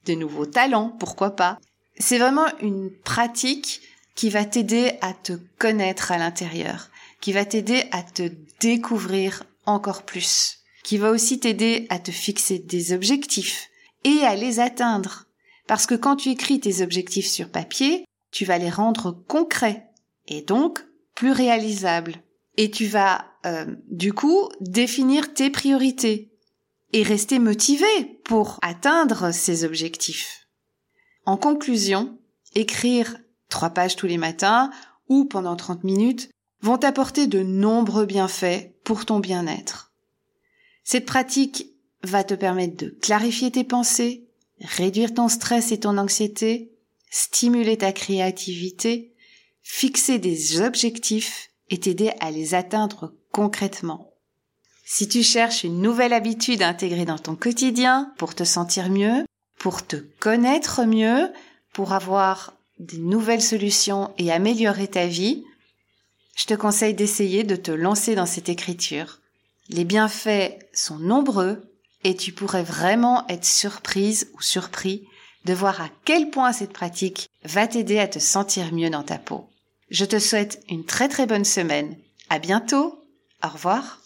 des 0.04 0.16
nouveaux 0.16 0.47
talents, 0.47 0.94
pourquoi 0.99 1.30
pas. 1.30 1.59
C'est 1.99 2.18
vraiment 2.18 2.47
une 2.61 2.90
pratique 2.90 3.80
qui 4.14 4.30
va 4.30 4.44
t'aider 4.44 4.92
à 5.00 5.12
te 5.12 5.33
connaître 5.59 6.12
à 6.12 6.18
l'intérieur, 6.18 6.90
qui 7.21 7.33
va 7.33 7.44
t'aider 7.44 7.85
à 7.90 8.02
te 8.02 8.30
découvrir 8.61 9.44
encore 9.66 10.02
plus, 10.02 10.59
qui 10.83 10.99
va 10.99 11.11
aussi 11.11 11.40
t'aider 11.40 11.87
à 11.88 11.99
te 11.99 12.11
fixer 12.11 12.59
des 12.59 12.92
objectifs 12.92 13.71
et 14.04 14.21
à 14.21 14.37
les 14.37 14.61
atteindre. 14.61 15.24
Parce 15.66 15.87
que 15.87 15.94
quand 15.94 16.16
tu 16.16 16.30
écris 16.30 16.61
tes 16.61 16.83
objectifs 16.83 17.26
sur 17.26 17.50
papier, 17.50 18.04
tu 18.30 18.44
vas 18.44 18.59
les 18.59 18.71
rendre 18.71 19.12
concrets 19.28 19.87
et 20.26 20.42
donc 20.42 20.85
plus 21.14 21.33
réalisables. 21.33 22.16
Et 22.56 22.71
tu 22.71 22.87
vas 22.87 23.25
euh, 23.47 23.66
du 23.88 24.12
coup 24.12 24.49
définir 24.61 25.35
tes 25.35 25.50
priorités 25.50 26.33
et 26.92 27.02
rester 27.02 27.38
motivé 27.38 27.87
pour 28.25 28.59
atteindre 28.62 29.33
ces 29.33 29.64
objectifs. 29.64 30.49
En 31.26 31.37
conclusion, 31.37 32.18
écrire 32.54 33.16
trois 33.49 33.71
pages 33.71 33.97
tous 33.97 34.06
les 34.06 34.18
matins 34.18 34.71
ou 35.09 35.25
pendant 35.25 35.56
30 35.56 35.85
minutes 35.85 36.30
vont 36.61 36.78
t'apporter 36.78 37.26
de 37.26 37.42
nombreux 37.42 38.06
bienfaits 38.06 38.73
pour 38.85 39.04
ton 39.04 39.18
bien-être. 39.18 39.92
Cette 40.83 41.06
pratique 41.06 41.66
va 42.02 42.25
te 42.25 42.35
permettre 42.35 42.76
de 42.76 42.90
clarifier 42.90 43.50
tes 43.50 43.64
pensées, 43.64 44.24
réduire 44.64 45.14
ton 45.14 45.29
stress 45.29 45.72
et 45.72 45.81
ton 45.81 45.98
anxiété, 45.98 46.72
stimuler 47.11 47.79
ta 47.79 47.92
créativité, 47.92 49.14
fixer 49.62 50.18
des 50.18 50.61
objectifs 50.61 51.50
et 51.70 51.79
t'aider 51.79 52.12
à 52.20 52.31
les 52.31 52.55
atteindre 52.55 53.14
concrètement. 53.31 54.11
Si 54.85 55.09
tu 55.09 55.22
cherches 55.22 55.64
une 55.64 55.81
nouvelle 55.81 56.12
habitude 56.12 56.62
à 56.62 56.68
intégrer 56.68 57.05
dans 57.05 57.18
ton 57.18 57.37
quotidien 57.37 58.12
pour 58.18 58.35
te 58.35 58.44
sentir 58.44 58.90
mieux, 58.90 59.24
pour 59.59 59.87
te 59.87 59.96
connaître 59.96 60.85
mieux, 60.85 61.33
pour 61.72 61.92
avoir 61.92 62.55
des 62.79 62.98
nouvelles 62.98 63.42
solutions 63.42 64.12
et 64.18 64.31
améliorer 64.31 64.88
ta 64.88 65.07
vie, 65.07 65.44
je 66.37 66.46
te 66.46 66.55
conseille 66.55 66.94
d'essayer 66.94 67.44
de 67.44 67.57
te 67.57 67.70
lancer 67.70 68.14
dans 68.14 68.27
cette 68.27 68.48
écriture. 68.48 69.20
Les 69.68 69.85
bienfaits 69.85 70.59
sont 70.72 70.98
nombreux 70.98 71.62
et 72.05 72.14
tu 72.17 72.33
pourrais 72.33 72.62
vraiment 72.62 73.27
être 73.29 73.45
surprise 73.45 74.31
ou 74.35 74.43
surpris 74.43 75.07
de 75.45 75.53
voir 75.53 75.81
à 75.81 75.90
quel 76.05 76.31
point 76.31 76.53
cette 76.53 76.73
pratique 76.73 77.31
va 77.45 77.67
t'aider 77.67 77.99
à 77.99 78.09
te 78.09 78.19
sentir 78.19 78.73
mieux 78.73 78.90
dans 78.90 79.03
ta 79.03 79.19
peau. 79.19 79.49
Je 79.90 80.05
te 80.05 80.19
souhaite 80.19 80.62
une 80.69 80.85
très 80.85 81.09
très 81.09 81.27
bonne 81.27 81.45
semaine. 81.45 81.97
À 82.31 82.38
bientôt. 82.38 83.05
Au 83.43 83.49
revoir. 83.49 84.04